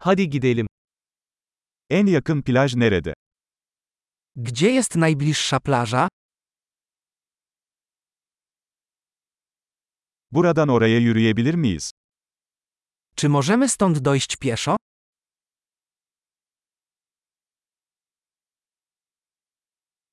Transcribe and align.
Hadi 0.00 0.30
gidelim. 0.30 0.66
En 1.90 2.06
yakın 2.06 2.42
plaj 2.42 2.74
nerede? 2.76 3.14
Gdzie 4.36 4.70
jest 4.70 4.96
najbliższa 4.96 5.60
plaża? 5.60 6.08
Buradan 10.30 10.68
oraya 10.68 10.98
yürüyebilir 10.98 11.54
miyiz? 11.54 11.90
Czy 13.16 13.28
możemy 13.28 13.68
stąd 13.68 13.98
dojść 13.98 14.36
pieszo? 14.36 14.76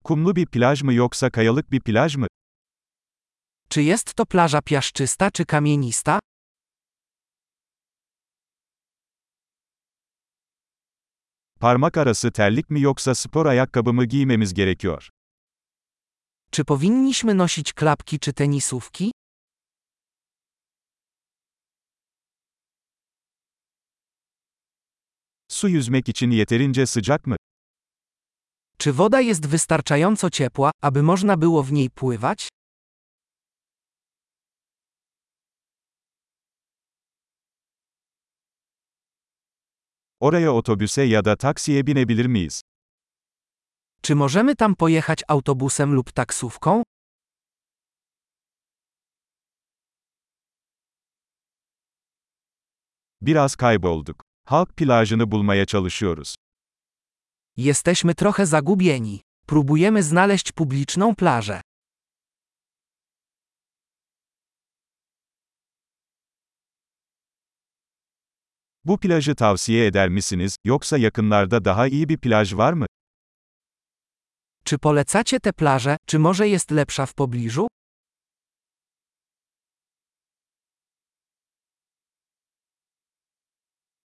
Kumlu 0.03 0.35
bir 0.35 0.47
plaj 0.47 0.83
mı 0.83 0.93
yoksa 0.93 1.29
kayalık 1.29 1.71
bir 1.71 1.81
plaj 1.81 2.17
mı? 2.17 2.27
Czy 3.69 3.81
jest 3.81 4.13
to 4.13 4.25
plaża 4.25 4.61
piaszczysta 4.61 5.31
czy 5.31 5.45
kamienista? 5.45 6.19
Parmak 11.59 11.97
arası 11.97 12.31
terlik 12.31 12.69
mi 12.69 12.81
yoksa 12.81 13.15
spor 13.15 13.45
ayakkabı 13.45 13.93
mı 13.93 14.05
giymemiz 14.05 14.53
gerekiyor? 14.53 15.09
Czy 16.51 16.63
powinniśmy 16.65 17.33
nosić 17.33 17.73
klapki 17.73 18.19
czy 18.19 18.33
tenisówki? 18.33 19.11
Su 25.47 25.67
yüzmek 25.67 26.09
için 26.09 26.31
yeterince 26.31 26.85
sıcak 26.87 27.27
mı? 27.27 27.35
Czy 28.77 28.93
woda 28.93 29.21
jest 29.21 29.45
wystarczająco 29.45 30.29
ciepła, 30.29 30.71
aby 30.81 31.03
można 31.03 31.37
było 31.37 31.63
w 31.63 31.71
niej 31.71 31.89
pływać? 31.89 32.49
Oraya 40.25 40.51
otobüse 40.51 41.03
ya 41.03 41.25
da 41.25 41.35
taksiye 41.35 41.87
binebilir 41.87 42.25
miyiz? 42.25 42.61
Czy 44.01 44.15
możemy 44.15 44.55
tam 44.55 44.75
pojechać 44.75 45.23
autobusem 45.27 45.93
lub 45.95 46.11
taksówką? 46.11 46.83
Biraz 53.21 53.55
kaybolduk. 53.55 54.23
Halk 54.45 54.73
plajını 54.73 55.31
bulmaya 55.31 55.65
çalışıyoruz. 55.65 56.35
Jesteśmy 57.57 58.15
trochę 58.15 58.45
zagubieni. 58.45 59.21
Próbujemy 59.47 60.03
znaleźć 60.03 60.51
publiczną 60.51 61.15
plażę. 61.15 61.61
Bu 68.85 68.97
plajı 68.99 69.35
tavsiye 69.35 69.85
eder 69.85 70.09
misiniz, 70.09 70.55
yoksa 70.63 70.97
yakınlarda 70.97 71.65
daha 71.65 71.87
iyi 71.87 72.09
bir 72.09 72.17
plaj 72.17 72.53
var 72.53 72.73
mı? 72.73 72.85
Czy 74.65 74.77
polecacie 74.77 75.39
tę 75.39 75.53
plażę, 75.53 75.97
czy 76.07 76.19
może 76.19 76.47
jest 76.47 76.71
lepsza 76.71 77.05
w 77.05 77.13
pobliżu? 77.13 77.67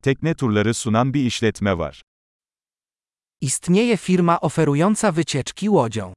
Tekne 0.03 0.35
turları 0.35 0.75
sunan 0.75 1.15
bir 1.15 1.25
işletme 1.25 1.79
var. 1.79 2.03
Istnieje 3.41 3.97
firma 3.97 4.41
oferująca 4.41 5.13
wycieczki 5.13 5.69
łodzią. 5.69 6.13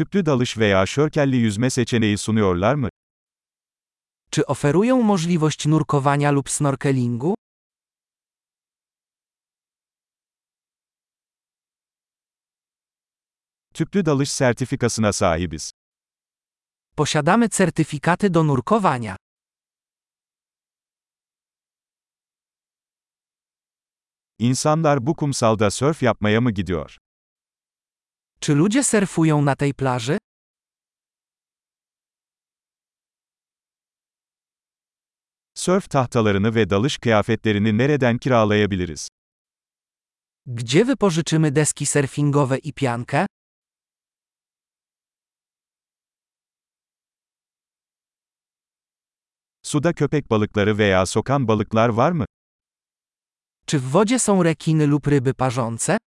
Tüplü 0.00 0.26
dalış 0.26 0.58
veya 0.58 0.86
şörkelli 0.86 1.36
yüzme 1.36 1.70
seçeneği 1.70 2.18
sunuyorlar 2.18 2.74
mı? 2.74 2.88
Czy 4.30 4.42
oferują 4.44 5.02
możliwość 5.02 5.66
nurkowania 5.66 6.32
lub 6.32 6.48
snorkelingu? 6.48 7.34
Tüplü 13.74 14.06
dalış 14.06 14.32
sertifikasına 14.32 15.12
sahibiz. 15.12 15.70
Posiadamy 16.96 17.48
certyfikaty 17.48 18.26
do 18.34 18.46
nurkowania. 18.46 19.16
İnsanlar 24.38 25.06
bu 25.06 25.16
kumsalda 25.16 25.70
sörf 25.70 26.02
yapmaya 26.02 26.40
mı 26.40 26.50
gidiyor? 26.50 26.98
Czy 28.40 28.54
ludzie 28.54 28.84
surfują 28.84 29.42
na 29.42 29.56
tej 29.56 29.74
plaży? 29.74 30.18
Sörf 35.54 35.88
tahtalarını 35.88 36.54
ve 36.54 36.70
dalış 36.70 36.98
kıyafetlerini 36.98 37.78
nereden 37.78 38.18
kiralayabiliriz? 38.18 39.08
Gdzie 40.46 40.84
wypożyczymy 40.84 41.54
deski 41.54 41.86
surfingowe 41.86 42.58
i 42.58 42.72
piankę? 42.72 43.26
Suda 49.62 49.92
köpek 49.92 50.30
balıkları 50.30 50.78
veya 50.78 51.06
sokan 51.06 51.48
balıklar 51.48 51.88
var 51.88 52.12
mı? 52.12 52.24
Czy 53.66 53.78
w 53.78 53.82
wodzie 53.82 54.18
są 54.18 54.42
rekiny 54.42 54.86
lub 54.86 55.06
ryby 55.06 55.34
parzące? 55.34 55.98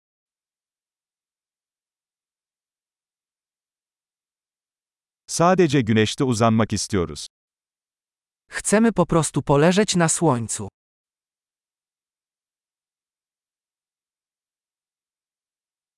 Sadece 5.33 5.81
güneşte 5.81 6.23
uzanmak 6.23 6.73
istiyoruz. 6.73 7.27
Chcemy 8.49 8.91
po 8.91 9.05
prostu 9.05 9.41
poleżeć 9.43 9.95
na 9.95 10.09
słońcu. 10.09 10.69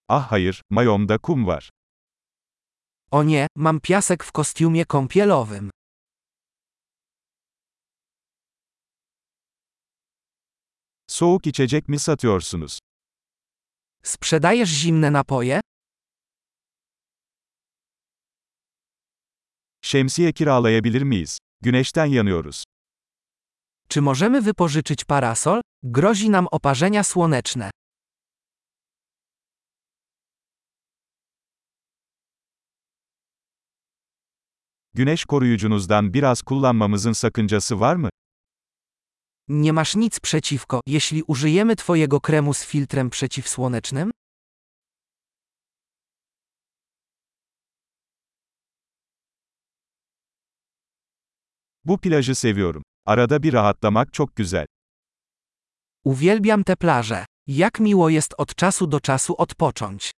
Ah 0.07 0.31
hayır, 0.31 0.62
mayomda 0.69 1.18
kum 1.18 1.47
var. 1.47 1.69
O 3.12 3.23
nie, 3.23 3.47
mam 3.56 3.79
piasek 3.79 4.23
w 4.23 4.31
kostiumie 4.31 4.85
kąpielowym. 4.85 5.72
Soğuk 11.07 11.47
içecek 11.47 11.88
mi 11.90 12.00
satıyorsunuz? 12.00 12.79
Sprzedajesz 14.03 14.69
zimne 14.81 15.13
napoje? 15.13 15.62
Şemsiye 19.85 20.31
kiralayabilir 20.31 21.01
miyiz? 21.01 21.38
Güneşten 21.62 22.06
yanıyoruz. 22.06 22.63
Czy 23.90 24.01
możemy 24.01 24.41
wypożyczyć 24.41 25.06
parasol? 25.06 25.62
Grozi 25.84 26.31
nam 26.31 26.47
oparzenia 26.51 27.03
słoneczne. 27.03 27.72
Güneş 34.94 35.25
koruyucunuzdan 35.25 36.13
biraz 36.13 36.41
kullanmamızın 36.41 37.13
sakıncası 37.13 37.79
var 37.79 37.96
mı? 37.96 38.09
Nie 39.47 39.72
masz 39.72 39.96
nic 39.96 40.19
przeciwko, 40.19 40.81
jeśli 40.88 41.23
użyjemy 41.23 41.75
Twojego 41.75 42.22
kremu 42.22 42.53
z 42.53 42.66
filtrem 42.66 43.09
przeciwsłonecznym? 43.09 44.12
Bu 51.85 51.97
plajı 51.97 52.35
seviyorum. 52.35 52.84
Arada 53.06 53.44
bir 53.44 53.53
rahatlamak 53.53 54.13
çok 54.13 54.35
güzel. 54.35 54.66
Uwielbiam 56.03 56.63
tę 56.63 56.75
plażę. 56.75 57.25
Jak 57.47 57.79
miło 57.79 58.09
jest 58.09 58.34
od 58.38 58.56
czasu 58.56 58.88
do 58.88 59.00
czasu 59.00 59.35
odpocząć. 59.38 60.12